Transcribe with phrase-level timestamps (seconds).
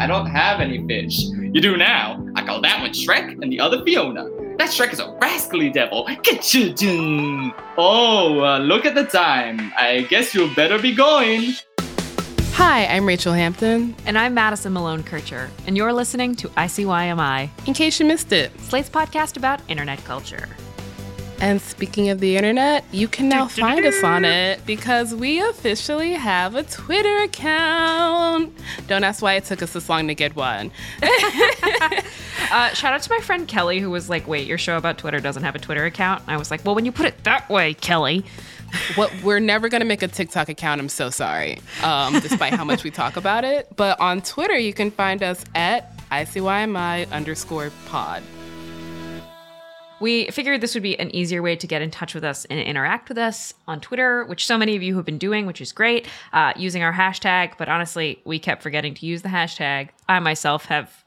[0.00, 1.24] I don't have any fish.
[1.24, 2.24] You do now.
[2.36, 4.28] I call that one Shrek and the other Fiona.
[4.56, 6.06] That Shrek is a rascally devil.
[7.76, 9.72] Oh, uh, look at the time.
[9.76, 11.54] I guess you better be going.
[12.52, 13.96] Hi, I'm Rachel Hampton.
[14.06, 17.50] And I'm Madison Malone Kircher, and you're listening to ICYMI.
[17.66, 20.48] In case you missed it, Slate's podcast about internet culture.
[21.40, 26.14] And speaking of the internet, you can now find us on it because we officially
[26.14, 28.52] have a Twitter account.
[28.88, 30.72] Don't ask why it took us this long to get one.
[31.02, 35.20] uh, shout out to my friend Kelly, who was like, Wait, your show about Twitter
[35.20, 36.22] doesn't have a Twitter account?
[36.22, 38.24] And I was like, Well, when you put it that way, Kelly.
[38.96, 40.80] what we're never gonna make a TikTok account.
[40.80, 43.66] I'm so sorry, um, despite how much we talk about it.
[43.76, 48.22] But on Twitter, you can find us at ICYMI underscore pod.
[50.00, 52.60] We figured this would be an easier way to get in touch with us and
[52.60, 55.72] interact with us on Twitter, which so many of you have been doing, which is
[55.72, 57.52] great, uh, using our hashtag.
[57.58, 59.90] But honestly, we kept forgetting to use the hashtag.
[60.08, 61.04] I myself have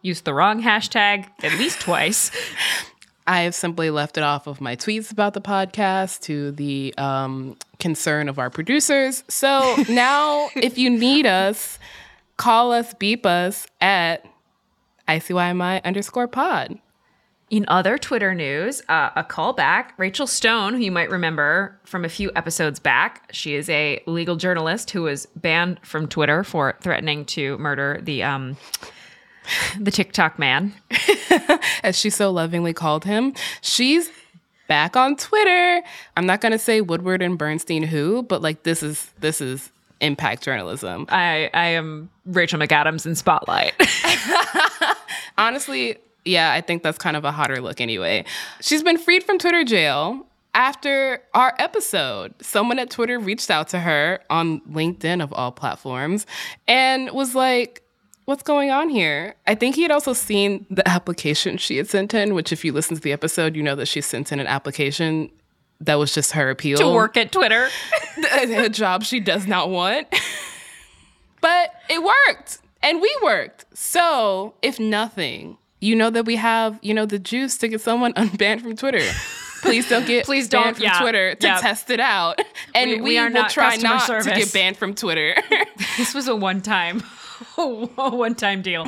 [0.00, 2.30] used the wrong hashtag at least twice.
[3.26, 7.56] I have simply left it off of my tweets about the podcast to the um,
[7.78, 9.22] concern of our producers.
[9.28, 11.78] So now, if you need us,
[12.36, 14.26] call us, beep us at
[15.06, 16.78] ICYMI underscore pod.
[17.52, 19.90] In other Twitter news, uh, a callback.
[19.98, 24.36] Rachel Stone, who you might remember from a few episodes back, she is a legal
[24.36, 28.56] journalist who was banned from Twitter for threatening to murder the um,
[29.78, 30.72] the TikTok man,
[31.82, 33.34] as she so lovingly called him.
[33.60, 34.10] She's
[34.66, 35.82] back on Twitter.
[36.16, 39.70] I'm not gonna say Woodward and Bernstein who, but like this is this is
[40.00, 41.04] impact journalism.
[41.10, 43.74] I I am Rachel McAdams in Spotlight.
[45.36, 48.24] Honestly, yeah, I think that's kind of a hotter look anyway.
[48.60, 52.34] She's been freed from Twitter jail after our episode.
[52.42, 56.26] Someone at Twitter reached out to her on LinkedIn of all platforms
[56.68, 57.82] and was like,
[58.24, 59.34] What's going on here?
[59.48, 62.72] I think he had also seen the application she had sent in, which, if you
[62.72, 65.28] listen to the episode, you know that she sent in an application
[65.80, 67.68] that was just her appeal to work at Twitter,
[68.32, 70.06] a job she does not want.
[71.40, 73.64] but it worked, and we worked.
[73.74, 78.12] So, if nothing, you know that we have, you know, the juice to get someone
[78.16, 79.02] unbanned from Twitter.
[79.60, 81.58] Please don't get please don't banned from yeah, Twitter to yeah.
[81.58, 82.40] test it out,
[82.74, 84.26] and we, we, we are will not try not service.
[84.26, 85.34] to get banned from Twitter.
[85.98, 87.02] this was a one-time,
[87.58, 88.84] a one-time deal.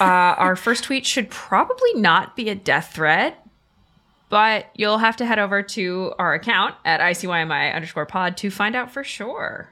[0.00, 3.46] Uh, our first tweet should probably not be a death threat,
[4.28, 8.74] but you'll have to head over to our account at ICYMI underscore pod to find
[8.74, 9.71] out for sure.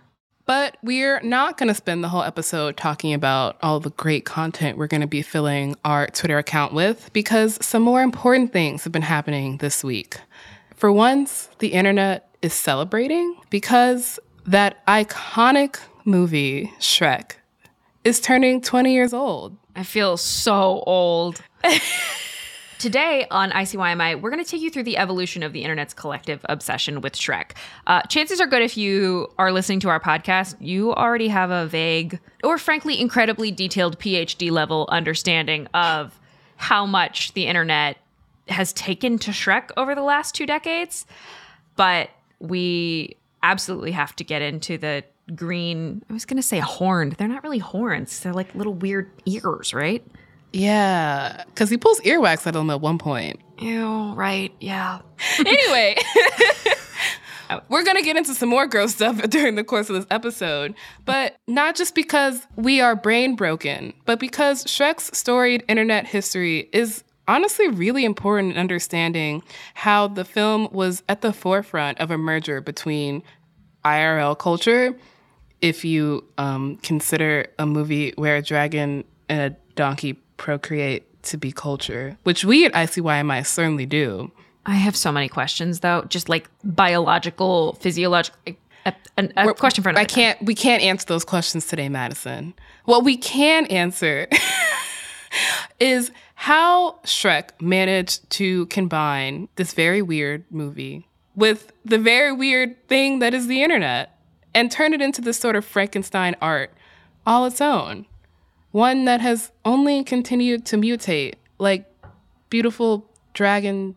[0.51, 4.77] But we're not going to spend the whole episode talking about all the great content
[4.77, 8.93] we're going to be filling our Twitter account with because some more important things have
[8.93, 10.17] been happening this week.
[10.75, 17.35] For once, the internet is celebrating because that iconic movie, Shrek,
[18.03, 19.57] is turning 20 years old.
[19.77, 21.41] I feel so old.
[22.81, 26.41] Today on ICYMI, we're going to take you through the evolution of the internet's collective
[26.49, 27.51] obsession with Shrek.
[27.87, 31.67] Uh, chances are good if you are listening to our podcast, you already have a
[31.67, 36.19] vague or frankly incredibly detailed PhD level understanding of
[36.57, 37.99] how much the internet
[38.49, 41.05] has taken to Shrek over the last two decades.
[41.77, 42.09] But
[42.39, 45.05] we absolutely have to get into the
[45.35, 47.13] green, I was going to say horned.
[47.13, 50.03] They're not really horns, they're like little weird ears, right?
[50.53, 53.41] Yeah, because he pulls earwax at him at one point.
[53.59, 55.01] Ew, right, yeah.
[55.39, 55.97] anyway,
[57.69, 60.75] we're going to get into some more gross stuff during the course of this episode,
[61.05, 67.05] but not just because we are brain broken, but because Shrek's storied internet history is
[67.29, 69.43] honestly really important in understanding
[69.75, 73.23] how the film was at the forefront of a merger between
[73.85, 74.97] IRL culture,
[75.61, 81.53] if you um, consider a movie where a dragon and a donkey procreate to be
[81.53, 84.33] culture, which we at ICYMI certainly do.
[84.65, 88.55] I have so many questions though, just like biological, physiological.
[88.87, 90.39] A, a, a question for another I can't.
[90.39, 90.47] Time.
[90.47, 92.55] We can't answer those questions today, Madison.
[92.87, 94.27] What we can answer
[95.81, 101.07] is how Shrek managed to combine this very weird movie
[101.37, 104.19] with the very weird thing that is the internet
[104.55, 106.73] and turn it into this sort of Frankenstein art
[107.27, 108.07] all its own.
[108.73, 111.87] One that has only continued to mutate, like
[112.49, 113.97] beautiful dragon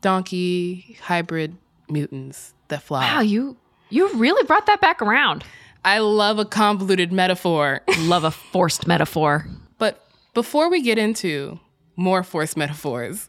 [0.00, 1.56] donkey hybrid
[1.88, 3.02] mutants that fly.
[3.02, 3.56] Wow, you
[3.90, 5.44] you really brought that back around.
[5.84, 7.80] I love a convoluted metaphor.
[8.00, 9.46] Love a forced metaphor.
[9.78, 10.04] But
[10.34, 11.60] before we get into
[11.94, 13.28] more forced metaphors,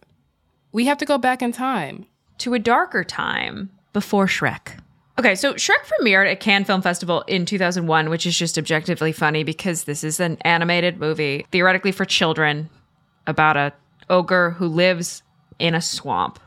[0.71, 2.07] we have to go back in time.
[2.39, 4.79] To a darker time before Shrek.
[5.19, 9.43] Okay, so Shrek premiered at Cannes Film Festival in 2001, which is just objectively funny
[9.43, 12.69] because this is an animated movie, theoretically for children,
[13.25, 13.73] about a
[14.11, 15.23] ogre who lives
[15.57, 16.39] in a swamp.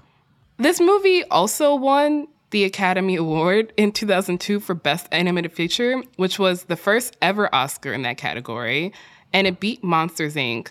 [0.56, 6.64] This movie also won the Academy Award in 2002 for Best Animated Feature, which was
[6.64, 8.92] the first ever Oscar in that category,
[9.32, 10.68] and it beat Monsters Inc.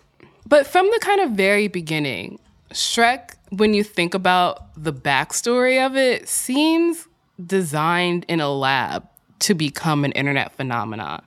[0.47, 2.39] But from the kind of very beginning,
[2.71, 7.08] Shrek, when you think about the backstory of it, seems
[7.45, 9.07] designed in a lab
[9.39, 11.23] to become an internet phenomenon.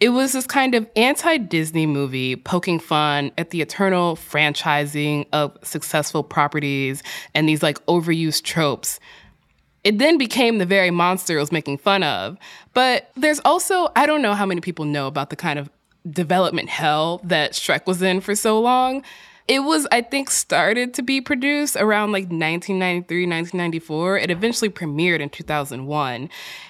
[0.00, 5.56] It was this kind of anti Disney movie poking fun at the eternal franchising of
[5.62, 7.02] successful properties
[7.34, 8.98] and these like overused tropes
[9.84, 12.36] it then became the very monster it was making fun of.
[12.74, 15.70] But there's also, I don't know how many people know about the kind of
[16.08, 19.02] development hell that Shrek was in for so long.
[19.50, 24.18] It was, I think, started to be produced around like 1993, 1994.
[24.18, 26.28] It eventually premiered in 2001.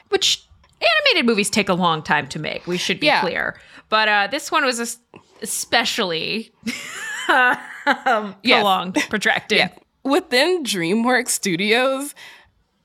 [0.09, 0.45] Which
[0.81, 3.21] animated movies take a long time to make, we should be Yeah.
[3.21, 3.61] clear.
[3.91, 4.99] But uh, this one was
[5.43, 6.53] especially
[7.29, 9.59] um, prolonged, protracted.
[9.59, 9.69] Yeah.
[10.03, 12.15] Within DreamWorks Studios,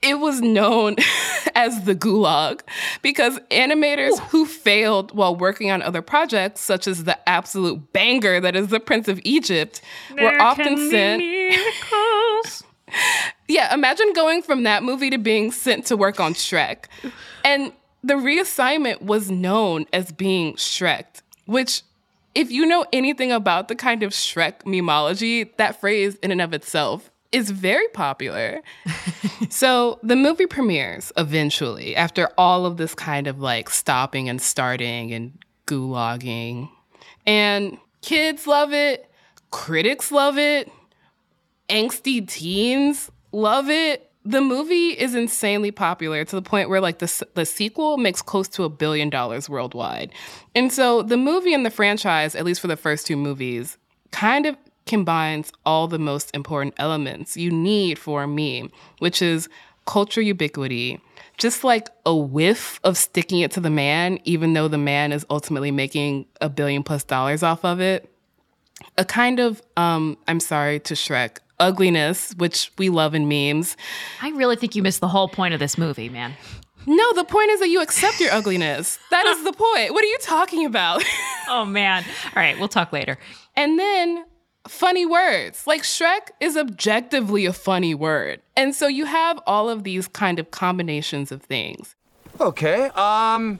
[0.06, 0.96] it was known
[1.56, 2.62] as the gulag
[3.02, 8.56] because animators who failed while working on other projects, such as the absolute banger that
[8.56, 9.82] is The Prince of Egypt,
[10.20, 11.24] were often sent.
[13.48, 16.86] Yeah, imagine going from that movie to being sent to work on Shrek.
[17.44, 17.74] And
[18.04, 21.06] the reassignment was known as being Shrek,
[21.46, 21.82] which,
[22.34, 26.54] if you know anything about the kind of Shrek memology, that phrase in and of
[26.54, 28.62] itself is very popular.
[29.50, 35.14] so the movie premieres eventually after all of this kind of like stopping and starting
[35.14, 36.70] and gulagging.
[37.26, 39.10] And kids love it,
[39.52, 40.72] critics love it,
[41.70, 44.12] angsty teens love it.
[44.24, 48.48] The movie is insanely popular to the point where like the the sequel makes close
[48.50, 50.12] to a billion dollars worldwide.
[50.56, 53.78] And so the movie and the franchise, at least for the first two movies,
[54.12, 59.50] kind of combines all the most important elements you need for a meme, which is
[59.86, 61.00] culture ubiquity,
[61.38, 65.26] just like a whiff of sticking it to the man, even though the man is
[65.30, 68.10] ultimately making a billion plus dollars off of it
[68.98, 73.78] a kind of um i'm sorry to shrek ugliness which we love in memes
[74.22, 76.34] I really think you missed the whole point of this movie, man.
[76.86, 80.08] no the point is that you accept your ugliness that is the point what are
[80.08, 81.04] you talking about
[81.48, 82.04] Oh, man.
[82.26, 83.18] All right, we'll talk later.
[83.56, 84.26] and then
[84.68, 89.84] funny words like shrek is objectively a funny word and so you have all of
[89.84, 91.96] these kind of combinations of things
[92.42, 93.60] Okay, um.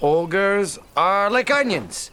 [0.00, 2.12] Ogres are like onions.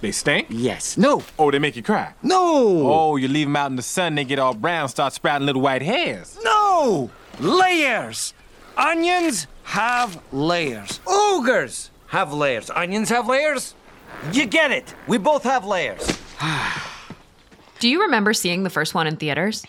[0.00, 0.48] They stink?
[0.50, 0.96] Yes.
[0.96, 1.22] No.
[1.38, 2.12] Oh, they make you cry.
[2.22, 2.90] No.
[2.90, 5.62] Oh, you leave them out in the sun, they get all brown, start sprouting little
[5.62, 6.38] white hairs.
[6.42, 7.10] No.
[7.38, 8.34] Layers.
[8.76, 10.98] Onions have layers.
[11.06, 12.68] Ogres have layers.
[12.70, 13.74] Onions have layers.
[14.32, 14.92] You get it.
[15.06, 16.18] We both have layers.
[17.78, 19.64] Do you remember seeing the first one in theaters?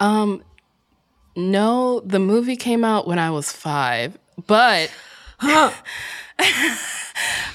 [0.00, 0.42] um
[1.36, 4.90] no the movie came out when i was five but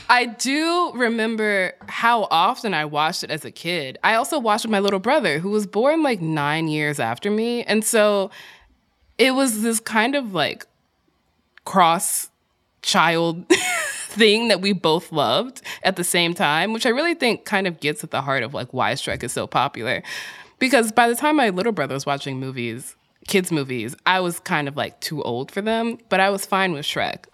[0.09, 3.98] I do remember how often I watched it as a kid.
[4.03, 7.63] I also watched with my little brother, who was born like nine years after me.
[7.63, 8.31] And so
[9.17, 10.65] it was this kind of like
[11.65, 12.29] cross
[12.81, 13.45] child
[14.10, 17.80] thing that we both loved at the same time, which I really think kind of
[17.80, 20.04] gets at the heart of like why Shrek is so popular.
[20.58, 22.96] Because by the time my little brother was watching movies,
[23.28, 26.74] kids' movies, I was kind of like too old for them, but I was fine
[26.74, 27.25] with Shrek.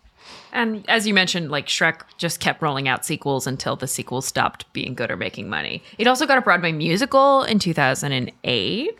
[0.51, 4.71] And as you mentioned, like Shrek just kept rolling out sequels until the sequels stopped
[4.73, 5.83] being good or making money.
[5.97, 8.97] It also got a Broadway musical in 2008.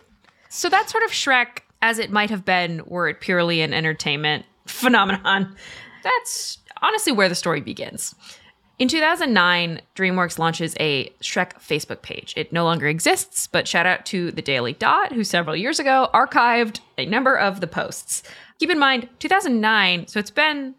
[0.50, 4.46] So that sort of Shrek, as it might have been, were it purely an entertainment
[4.66, 5.56] phenomenon,
[6.04, 8.16] that's honestly where the story begins.
[8.78, 12.34] In 2009, DreamWorks launches a Shrek Facebook page.
[12.36, 16.10] It no longer exists, but shout out to the Daily Dot, who several years ago
[16.14, 18.22] archived a number of the posts.
[18.60, 20.76] Keep in mind, 2009, so it's been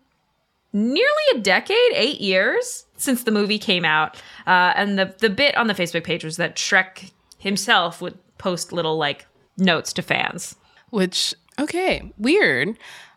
[0.75, 4.17] nearly a decade, eight years since the movie came out.
[4.47, 8.73] Uh, and the the bit on the Facebook page was that Shrek himself would post
[8.73, 9.26] little like
[9.57, 10.55] notes to fans.
[10.91, 12.76] which okay weird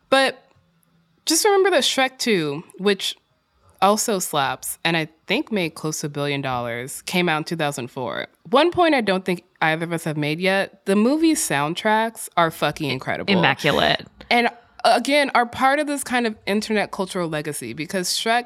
[0.09, 0.48] but
[1.25, 3.15] just remember that shrek 2 which
[3.81, 8.27] also slaps and I think made close to a billion dollars, came out in 2004.
[8.49, 12.51] One point I don't think either of us have made yet the movie's soundtracks are
[12.51, 13.31] fucking incredible.
[13.31, 14.05] Immaculate.
[14.29, 18.45] And uh, again, are part of this kind of internet cultural legacy because Shrek,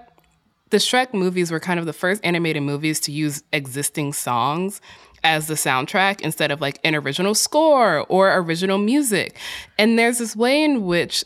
[0.70, 4.82] the Shrek movies were kind of the first animated movies to use existing songs
[5.24, 9.38] as the soundtrack instead of like an original score or original music.
[9.78, 11.24] And there's this way in which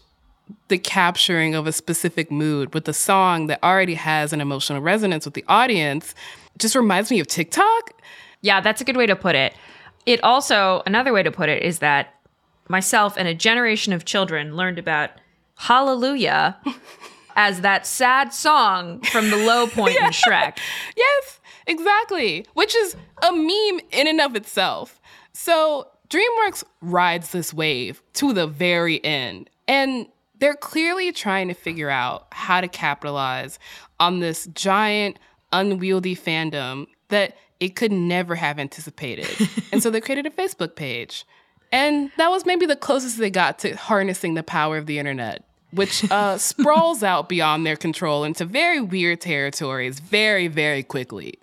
[0.68, 5.25] the capturing of a specific mood with a song that already has an emotional resonance
[5.25, 6.13] with the audience
[6.58, 8.01] just reminds me of TikTok.
[8.42, 9.54] Yeah, that's a good way to put it.
[10.06, 12.13] It also, another way to put it is that
[12.70, 15.12] myself and a generation of children learned about
[15.56, 16.58] Hallelujah
[17.36, 20.58] as that sad song from the low point in Shrek.
[20.96, 22.46] Yes, exactly.
[22.54, 25.00] Which is a meme in and of itself.
[25.34, 29.50] So DreamWorks rides this wave to the very end.
[29.68, 30.08] And
[30.39, 33.60] they're clearly trying to figure out how to capitalize
[34.00, 35.17] on this giant,
[35.51, 39.29] unwieldy fandom that it could never have anticipated.
[39.72, 41.25] and so they created a Facebook page.
[41.72, 45.44] And that was maybe the closest they got to harnessing the power of the internet,
[45.72, 51.38] which uh, sprawls out beyond their control into very weird territories very, very quickly.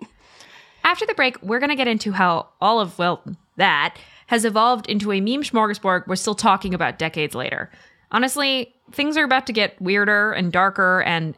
[0.83, 3.23] After the break, we're going to get into how all of, well,
[3.57, 3.97] that
[4.27, 7.69] has evolved into a meme smorgasbord we're still talking about decades later.
[8.11, 11.35] Honestly, things are about to get weirder and darker, and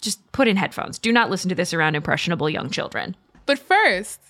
[0.00, 0.98] just put in headphones.
[0.98, 3.16] Do not listen to this around impressionable young children.
[3.46, 4.20] But first,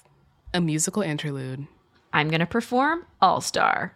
[0.55, 1.67] a musical interlude.
[2.13, 3.95] I'm going to perform All Star.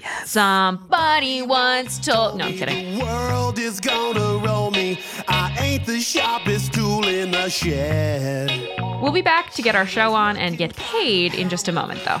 [0.00, 0.30] Yes.
[0.30, 2.38] Somebody once told.
[2.38, 2.98] No, I'm kidding.
[2.98, 5.00] The world is gonna roll me.
[5.26, 8.76] I ain't the sharpest tool in the shed.
[9.02, 12.04] We'll be back to get our show on and get paid in just a moment,
[12.04, 12.20] though.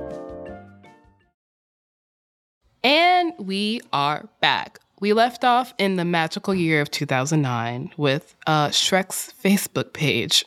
[2.83, 4.79] And we are back.
[4.99, 10.45] We left off in the magical year of 2009 with uh, Shrek's Facebook page.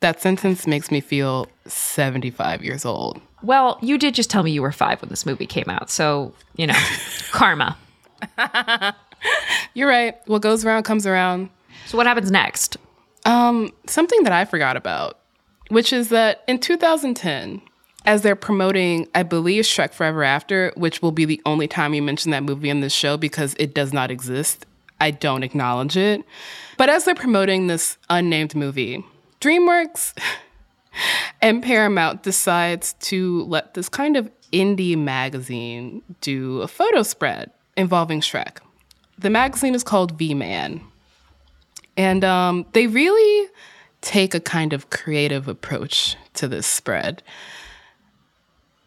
[0.00, 3.20] That sentence makes me feel 75 years old.
[3.42, 6.34] Well, you did just tell me you were five when this movie came out, so,
[6.56, 6.78] you know,
[7.32, 7.76] karma.
[9.74, 10.16] You're right.
[10.26, 11.50] What goes around comes around.
[11.86, 12.76] So, what happens next?
[13.24, 15.18] Um, something that I forgot about,
[15.68, 17.62] which is that in 2010,
[18.04, 22.02] as they're promoting, I believe, Shrek Forever After, which will be the only time you
[22.02, 24.66] mention that movie in this show because it does not exist.
[25.00, 26.22] I don't acknowledge it.
[26.76, 29.04] But as they're promoting this unnamed movie,
[29.40, 30.14] DreamWorks
[31.42, 38.20] and Paramount decides to let this kind of indie magazine do a photo spread involving
[38.20, 38.58] Shrek.
[39.18, 40.80] The magazine is called V Man.
[41.96, 43.50] And um, they really
[44.00, 47.22] take a kind of creative approach to this spread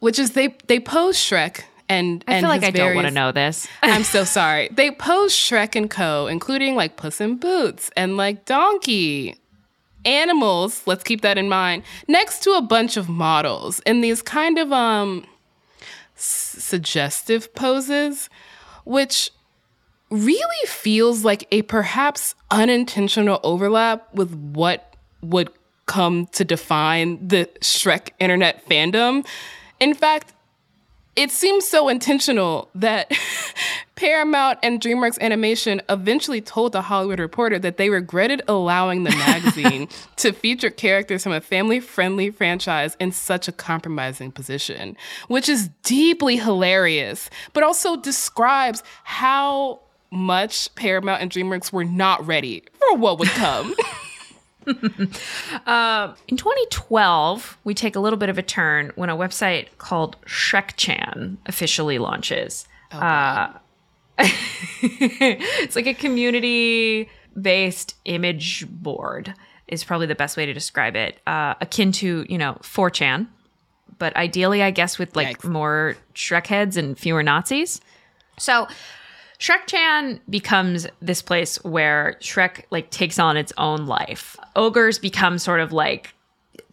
[0.03, 3.13] which is they they pose Shrek and I and feel like I don't want to
[3.13, 3.65] know this.
[3.81, 4.67] I'm so sorry.
[4.69, 9.37] They pose Shrek and Co, including like Puss in Boots and like Donkey.
[10.03, 14.59] Animals, let's keep that in mind, next to a bunch of models in these kind
[14.59, 15.25] of um
[16.17, 18.29] s- suggestive poses,
[18.83, 19.31] which
[20.09, 25.49] really feels like a perhaps unintentional overlap with what would
[25.85, 29.25] come to define the Shrek internet fandom.
[29.83, 30.31] In fact,
[31.17, 33.11] it seems so intentional that
[33.95, 39.89] Paramount and DreamWorks Animation eventually told the Hollywood Reporter that they regretted allowing the magazine
[40.15, 44.95] to feature characters from a family friendly franchise in such a compromising position,
[45.27, 52.63] which is deeply hilarious, but also describes how much Paramount and DreamWorks were not ready
[52.79, 53.75] for what would come.
[56.27, 61.37] In 2012, we take a little bit of a turn when a website called ShrekChan
[61.45, 62.67] officially launches.
[62.91, 63.51] uh,
[64.19, 69.33] it's like a community based image board
[69.67, 73.27] is probably the best way to describe it uh, akin to you know 4chan
[73.97, 77.81] but ideally i guess with like more shrek heads and fewer nazis.
[78.37, 78.67] So
[79.43, 85.37] shrek chan becomes this place where shrek like takes on its own life ogres become
[85.37, 86.13] sort of like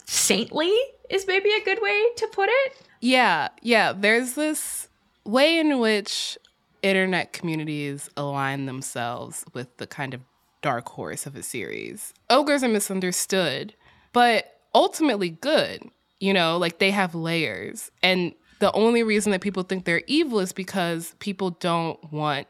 [0.05, 0.73] saintly
[1.09, 3.95] is maybe a good way to put it Yeah, yeah.
[3.97, 4.89] There's this
[5.25, 6.37] way in which
[6.83, 10.21] internet communities align themselves with the kind of
[10.62, 12.12] dark horse of a series.
[12.29, 13.75] Ogres are misunderstood,
[14.12, 15.83] but ultimately good.
[16.19, 17.91] You know, like they have layers.
[18.03, 22.47] And the only reason that people think they're evil is because people don't want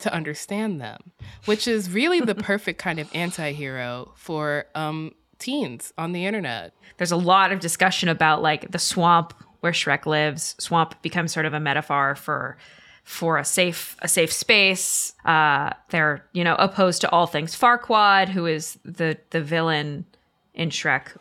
[0.00, 1.12] to understand them,
[1.46, 6.72] which is really the perfect kind of anti hero for um, teens on the internet.
[6.96, 10.54] there's a lot of discussion about like the swamp where Shrek lives.
[10.58, 12.56] Swamp becomes sort of a metaphor for
[13.04, 15.14] for a safe a safe space.
[15.24, 20.04] Uh, they're you know opposed to all things Farquaad, who is the the villain
[20.54, 21.16] in Shrek.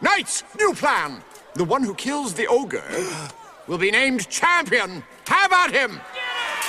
[0.00, 1.22] Knights, new plan.
[1.54, 2.82] The one who kills the ogre
[3.66, 5.04] will be named champion.
[5.26, 6.00] Have at him!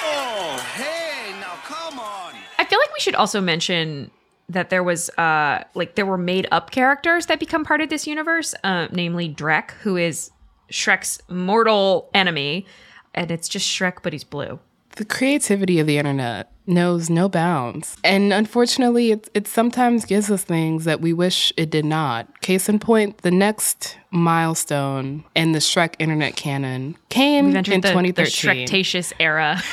[0.06, 1.03] Oh, hey,
[2.94, 4.12] we should also mention
[4.50, 8.06] that there was uh like there were made up characters that become part of this
[8.08, 10.32] universe, uh, namely Drek, who is
[10.72, 12.66] Shrek's mortal enemy,
[13.14, 14.60] and it's just Shrek, but he's blue.
[14.96, 17.98] The creativity of the internet knows no bounds.
[18.04, 22.42] And unfortunately, it, it sometimes gives us things that we wish it did not.
[22.42, 27.88] Case in point, the next milestone in the Shrek internet canon came in the, the
[27.88, 28.68] 2013.
[28.68, 29.62] Shrektatious era.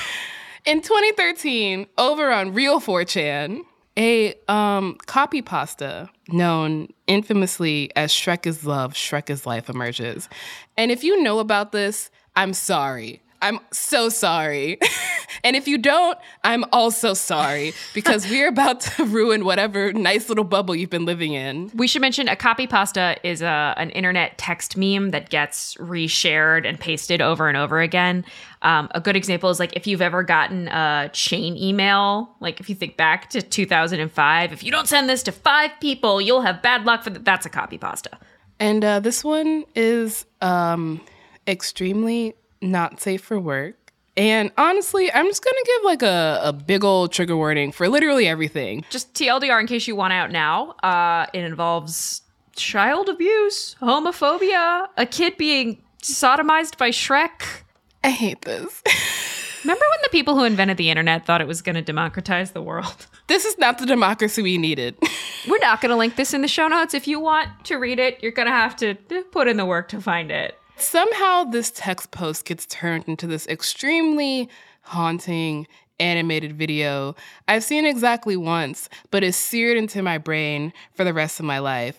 [0.65, 3.61] in 2013, over on Real 4chan,
[3.97, 10.29] a um, copy pasta known infamously as Shrek is Love, Shrek is Life emerges.
[10.77, 13.23] And if you know about this, I'm sorry.
[13.43, 14.79] I'm so sorry.
[15.45, 20.45] and if you don't, I'm also sorry because we're about to ruin whatever nice little
[20.45, 21.71] bubble you've been living in.
[21.75, 26.69] We should mention a copy pasta is a, an internet text meme that gets reshared
[26.69, 28.25] and pasted over and over again.
[28.63, 32.69] Um, a good example is like if you've ever gotten a chain email, like if
[32.69, 36.61] you think back to 2005, if you don't send this to five people, you'll have
[36.61, 38.11] bad luck for th- that's a copy pasta.
[38.59, 41.01] And uh, this one is um,
[41.47, 43.93] extremely not safe for work.
[44.17, 48.27] And honestly, I'm just gonna give like a, a big old trigger warning for literally
[48.27, 48.85] everything.
[48.91, 50.73] Just TLDR in case you want out now.
[50.83, 52.23] Uh, it involves
[52.57, 57.63] child abuse, homophobia, a kid being sodomized by Shrek.
[58.03, 58.83] I hate this.
[59.65, 62.63] Remember when the people who invented the internet thought it was going to democratize the
[62.63, 63.07] world?
[63.31, 64.97] This is not the democracy we needed.
[65.49, 66.95] We're not going to link this in the show notes.
[66.95, 68.97] If you want to read it, you're going to have to
[69.31, 70.59] put in the work to find it.
[70.81, 74.49] But somehow, this text post gets turned into this extremely
[74.81, 75.67] haunting
[75.99, 77.17] animated video
[77.47, 81.59] I've seen exactly once, but is seared into my brain for the rest of my
[81.59, 81.99] life.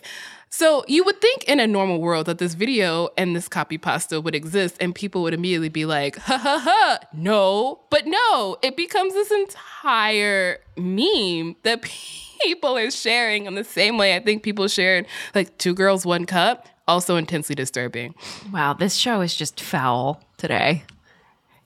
[0.50, 4.20] So you would think in a normal world that this video and this copy pasta
[4.20, 7.82] would exist and people would immediately be like, ha ha ha, no.
[7.88, 11.82] But no, it becomes this entire meme that
[12.42, 16.26] people are sharing in the same way I think people shared like two girls, one
[16.26, 16.66] cup.
[16.88, 18.14] Also intensely disturbing.
[18.52, 20.84] Wow, this show is just foul today.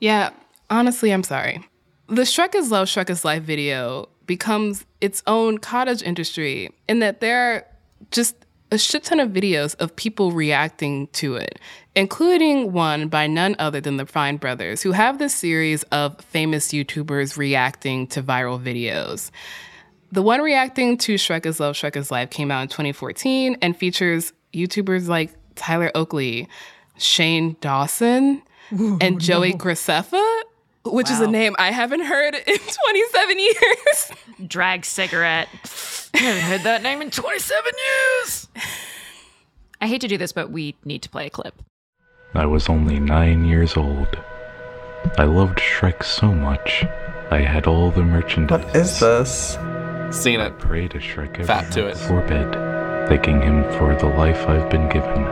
[0.01, 0.31] Yeah,
[0.71, 1.67] honestly, I'm sorry.
[2.09, 7.21] The Shrek is Love, Shrek is Life video becomes its own cottage industry in that
[7.21, 7.67] there are
[8.11, 8.37] just
[8.73, 11.61] a shit ton of videos of people reacting to it,
[11.95, 16.69] including one by none other than the Fine Brothers, who have this series of famous
[16.69, 19.31] YouTubers reacting to viral videos.
[20.11, 23.77] The one reacting to Shrek is Love, Shrek is Life came out in 2014 and
[23.77, 26.49] features YouTubers like Tyler Oakley,
[26.99, 30.43] Shane Dawson, and Joey Graceffa,
[30.85, 34.11] which is a name I haven't heard in 27 years.
[34.47, 35.49] Drag cigarette.
[36.15, 37.73] I haven't heard that name in 27
[38.25, 38.49] years.
[39.81, 41.61] I hate to do this, but we need to play a clip.
[42.35, 44.19] I was only nine years old.
[45.19, 46.85] I loved Shrek so much.
[47.31, 48.65] I had all the merchandise.
[48.65, 49.59] What is this?
[50.11, 50.59] Seen it.
[50.59, 51.95] Pray to Shrek every Fat to it.
[51.95, 52.55] before bed,
[53.09, 55.25] thanking him for the life I've been given.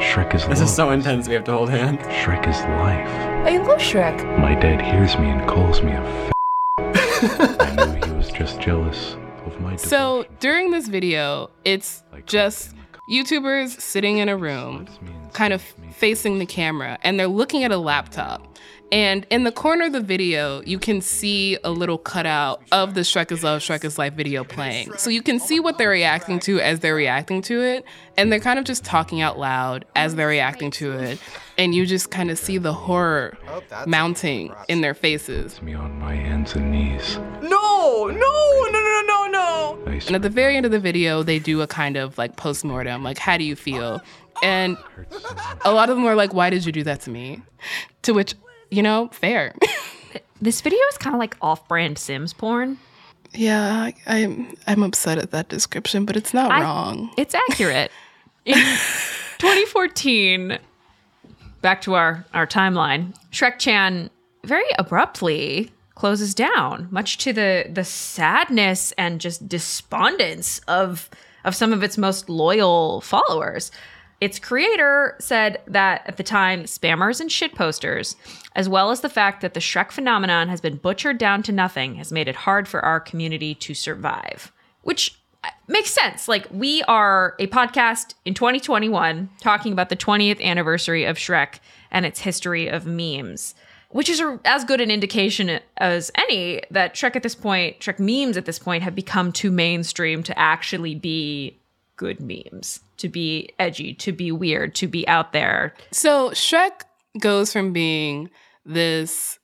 [0.00, 0.68] Shrek is This love.
[0.68, 1.26] is so intense.
[1.28, 1.98] We have to hold hands.
[2.02, 3.08] Shrek is life.
[3.46, 4.38] I love Shrek.
[4.38, 6.32] My dad hears me and calls me a f-
[7.60, 12.74] I knew he was just jealous of my So during this video, it's just
[13.08, 14.86] YouTubers sitting in a room,
[15.32, 18.47] kind of facing the camera, and they're looking at a laptop.
[18.90, 23.02] And in the corner of the video, you can see a little cutout of the
[23.02, 24.92] Shrek is Love, Shrek is Life video playing.
[24.96, 27.84] So you can see what they're reacting to as they're reacting to it.
[28.16, 31.18] And they're kind of just talking out loud as they're reacting to it.
[31.58, 33.36] and you just kind of see the horror
[33.84, 35.60] mounting in their faces.
[35.60, 37.18] Me on my hands and knees.
[37.42, 39.78] No, no, no, no, no, no.
[39.86, 43.02] And at the very end of the video, they do a kind of like post-mortem,
[43.02, 44.00] like, how do you feel?
[44.40, 44.78] And
[45.64, 47.42] a lot of them were like, why did you do that to me?
[48.02, 48.34] To which,
[48.70, 49.54] you know, fair.
[50.40, 52.78] This video is kind of like off-brand Sims porn.
[53.34, 57.10] yeah, I, I'm I'm upset at that description, but it's not I- wrong.
[57.16, 57.90] It's accurate.
[58.44, 58.54] In
[59.38, 60.58] 2014,
[61.60, 64.10] back to our, our timeline, Shrek Chan
[64.44, 71.10] very abruptly closes down, much to the the sadness and just despondence of
[71.44, 73.70] of some of its most loyal followers.
[74.20, 78.16] Its creator said that at the time, spammers and shitposters,
[78.56, 81.94] as well as the fact that the Shrek phenomenon has been butchered down to nothing,
[81.94, 84.52] has made it hard for our community to survive.
[84.82, 86.26] Which uh, makes sense.
[86.26, 91.60] Like, we are a podcast in 2021 talking about the 20th anniversary of Shrek
[91.92, 93.54] and its history of memes,
[93.90, 98.00] which is a, as good an indication as any that Shrek at this point, Shrek
[98.00, 101.60] memes at this point, have become too mainstream to actually be
[101.98, 105.74] good memes, to be edgy, to be weird, to be out there.
[105.90, 106.84] So Shrek
[107.20, 108.30] goes from being
[108.64, 109.38] this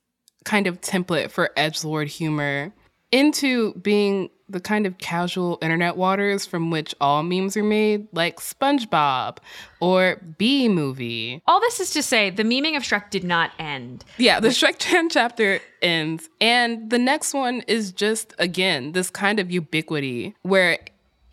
[0.45, 2.71] kind of template for edgelord humor
[3.11, 8.39] into being the kind of casual internet waters from which all memes are made, like
[8.39, 9.37] SpongeBob
[9.79, 11.41] or B movie.
[11.47, 14.05] All this is to say, the memeing of Shrek did not end.
[14.17, 19.39] Yeah, the Shrek Chan chapter ends, and the next one is just again this kind
[19.39, 20.79] of ubiquity where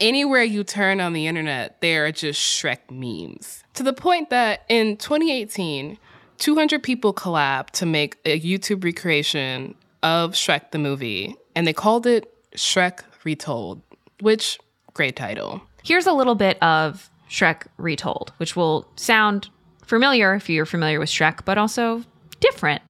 [0.03, 3.65] anywhere you turn on the internet, there are just Shrek memes.
[3.75, 5.97] To the point that in 2018,
[6.39, 12.07] 200 people collabed to make a YouTube recreation of Shrek the movie, and they called
[12.07, 13.81] it Shrek Retold,
[14.21, 14.59] which
[14.93, 15.63] great title.
[15.85, 19.49] Here's a little bit of Shrek retold, which will sound
[19.87, 22.03] familiar if you're familiar with Shrek, but also
[22.41, 22.83] different.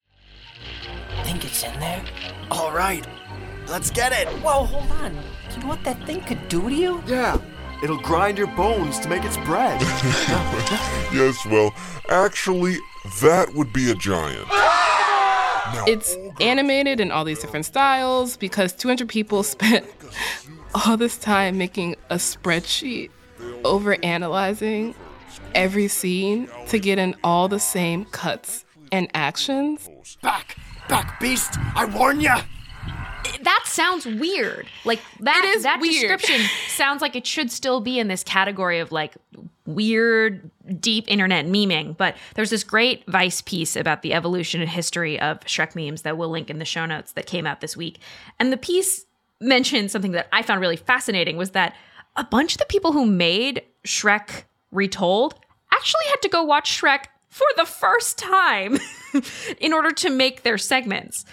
[1.24, 2.02] Think it's in there?
[2.50, 3.06] All right,
[3.68, 4.28] let's get it.
[4.42, 5.14] Whoa, hold on.
[5.54, 7.02] You know what that thing could do to you?
[7.06, 7.38] Yeah,
[7.82, 9.80] it'll grind your bones to make its bread.
[11.12, 11.74] yes, well,
[12.08, 12.76] actually,
[13.20, 14.46] that would be a giant.
[15.86, 19.86] It's animated in all these different styles because 200 people spent
[20.74, 23.10] all this time making a spreadsheet
[23.64, 24.94] over analyzing
[25.54, 29.88] every scene to get in all the same cuts and actions.
[30.22, 30.56] Back,
[30.88, 31.54] back, beast!
[31.74, 32.42] I warn ya!
[33.42, 34.66] That sounds weird.
[34.84, 35.92] Like that that weird.
[35.92, 39.14] description sounds like it should still be in this category of like
[39.66, 40.50] weird
[40.80, 45.40] deep internet memeing, but there's this great Vice piece about the evolution and history of
[45.40, 47.98] Shrek memes that we'll link in the show notes that came out this week.
[48.38, 49.06] And the piece
[49.40, 51.74] mentioned something that I found really fascinating was that
[52.16, 55.34] a bunch of the people who made Shrek Retold
[55.72, 58.78] actually had to go watch Shrek for the first time
[59.58, 61.24] in order to make their segments.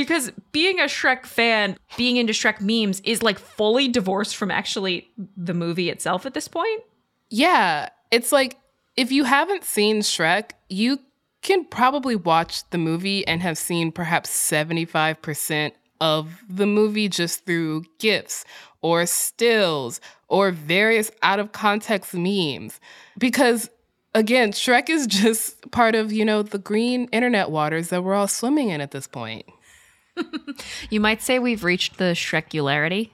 [0.00, 5.10] Because being a Shrek fan, being into Shrek memes is like fully divorced from actually
[5.36, 6.82] the movie itself at this point.
[7.28, 8.56] Yeah, it's like
[8.96, 11.00] if you haven't seen Shrek, you
[11.42, 17.84] can probably watch the movie and have seen perhaps 75% of the movie just through
[17.98, 18.44] GIFs
[18.82, 22.80] or stills or various out of context memes.
[23.18, 23.70] Because
[24.14, 28.28] again, Shrek is just part of, you know, the green internet waters that we're all
[28.28, 29.44] swimming in at this point.
[30.90, 33.10] You might say we've reached the Shrekularity.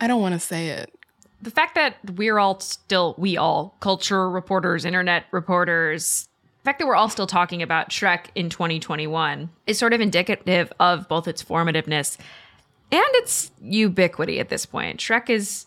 [0.00, 0.92] I don't want to say it.
[1.40, 6.86] The fact that we're all still, we all, culture reporters, internet reporters, the fact that
[6.86, 11.42] we're all still talking about Shrek in 2021 is sort of indicative of both its
[11.42, 12.18] formativeness
[12.90, 14.98] and its ubiquity at this point.
[15.00, 15.66] Shrek is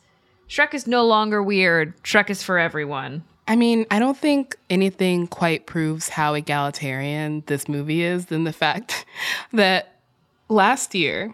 [0.49, 1.95] Shrek is no longer weird.
[2.03, 3.23] Shrek is for everyone.
[3.47, 8.53] I mean, I don't think anything quite proves how egalitarian this movie is than the
[8.53, 9.05] fact
[9.53, 9.98] that
[10.49, 11.33] last year,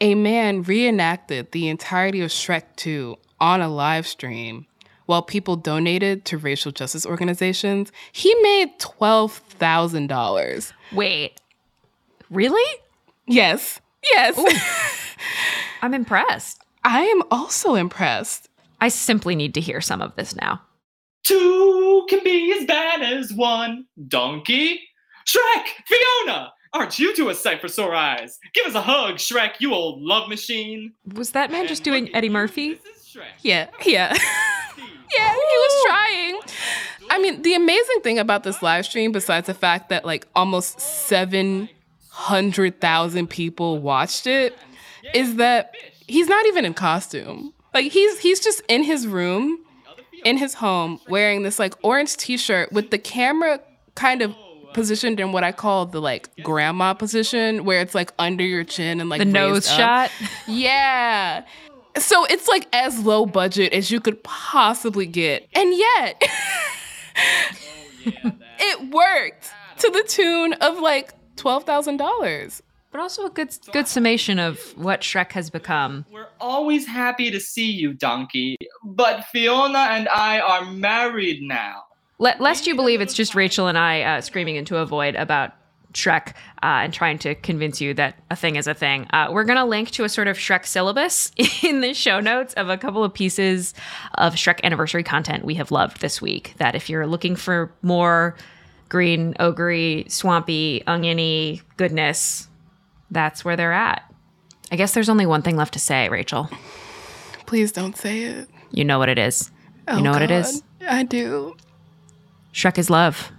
[0.00, 4.66] a man reenacted the entirety of Shrek 2 on a live stream
[5.06, 7.92] while people donated to racial justice organizations.
[8.12, 10.72] He made $12,000.
[10.92, 11.40] Wait.
[12.28, 12.80] Really?
[13.26, 13.80] Yes.
[14.02, 14.36] Yes.
[15.82, 16.62] I'm impressed.
[16.84, 18.48] I am also impressed.
[18.80, 20.60] I simply need to hear some of this now.
[21.24, 23.86] Two can be as bad as one.
[24.08, 24.80] Donkey.
[25.26, 25.64] Shrek!
[25.86, 26.52] Fiona!
[26.76, 28.38] Aren't you two a sight for sore eyes?
[28.52, 30.92] Give us a hug, Shrek, you old love machine.
[31.14, 32.78] Was that man just doing Eddie Murphy?
[33.40, 34.12] Yeah, yeah.
[35.16, 36.38] yeah, he was trying.
[37.08, 40.78] I mean, the amazing thing about this live stream, besides the fact that like almost
[40.78, 44.54] 700,000 people watched it,
[45.14, 45.74] is that
[46.06, 47.54] he's not even in costume.
[47.72, 49.60] Like he's he's just in his room,
[50.26, 53.60] in his home, wearing this like orange t-shirt with the camera
[53.94, 54.34] kind of
[54.76, 59.00] positioned in what I call the like grandma position, where it's like under your chin
[59.00, 59.76] and like The nose up.
[59.76, 60.10] shot?
[60.46, 61.44] Yeah.
[61.98, 65.48] So it's like as low budget as you could possibly get.
[65.54, 66.22] And yet,
[68.04, 72.60] it worked to the tune of like $12,000.
[72.92, 76.06] But also a good good summation of what Shrek has become.
[76.10, 78.56] We're always happy to see you, Donkey.
[78.84, 81.82] But Fiona and I are married now.
[82.18, 85.52] Let, lest you believe it's just Rachel and I uh, screaming into a void about
[85.92, 86.28] Shrek
[86.62, 89.06] uh, and trying to convince you that a thing is a thing.
[89.10, 92.54] Uh, we're going to link to a sort of Shrek syllabus in the show notes
[92.54, 93.74] of a couple of pieces
[94.14, 96.54] of Shrek anniversary content we have loved this week.
[96.58, 98.36] That if you're looking for more
[98.88, 102.48] green, ogre swampy, oniony goodness,
[103.10, 104.02] that's where they're at.
[104.70, 106.50] I guess there's only one thing left to say, Rachel.
[107.46, 108.48] Please don't say it.
[108.72, 109.50] You know what it is.
[109.88, 110.62] Oh, you know what it is?
[110.86, 111.56] I do.
[112.56, 113.30] Shrek is love.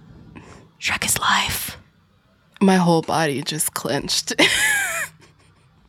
[0.80, 1.76] Shrek is life.
[2.60, 4.32] My whole body just clenched.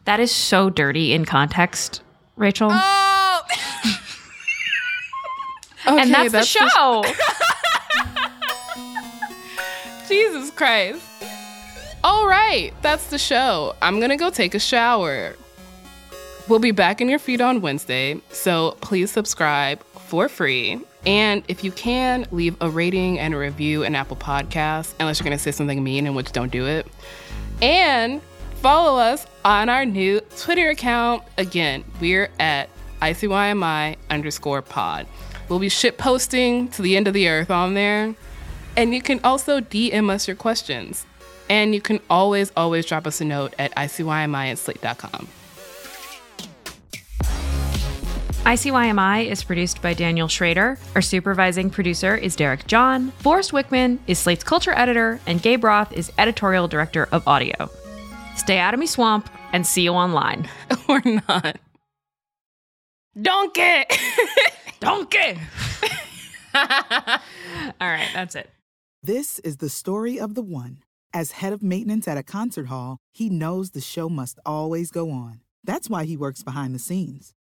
[0.06, 2.02] That is so dirty in context,
[2.36, 2.70] Rachel.
[2.72, 3.42] Oh!
[5.86, 7.04] and that's, that's the the- show.
[10.08, 11.06] Jesus Christ.
[12.04, 13.76] All right, that's the show.
[13.84, 15.36] I'm gonna go take a shower.
[16.48, 20.82] We'll be back in your feed on Wednesday, so please subscribe for free.
[21.05, 25.23] And if you can, leave a rating and a review in Apple Podcasts, unless you're
[25.23, 26.88] gonna say something mean, in which don't do it.
[27.62, 28.21] And
[28.55, 31.23] follow us on our new Twitter account.
[31.38, 32.69] Again, we're at
[33.01, 35.07] ICYMI underscore pod.
[35.47, 38.13] We'll be shit posting to the end of the earth on there.
[38.77, 41.05] And you can also DM us your questions.
[41.49, 45.27] And you can always, always drop us a note at ICYMI at slate.com.
[48.45, 50.78] ICYMI is produced by Daniel Schrader.
[50.95, 53.12] Our supervising producer is Derek John.
[53.19, 57.69] Forrest Wickman is Slate's culture editor, and Gabe Roth is editorial director of audio.
[58.36, 60.47] Stay out of me swamp and see you online.
[60.88, 61.58] or not.
[63.21, 63.84] Donkey!
[64.80, 65.39] Donkey!
[66.56, 66.67] All
[67.82, 68.49] right, that's it.
[69.04, 70.80] This is the story of the one.
[71.13, 75.12] As head of maintenance at a concert hall, he knows the show must always go
[75.12, 75.41] on.
[75.63, 77.34] That's why he works behind the scenes,